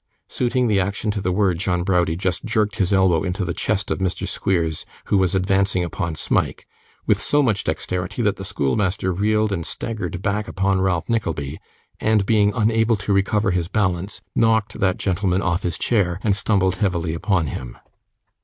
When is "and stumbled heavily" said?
16.23-17.13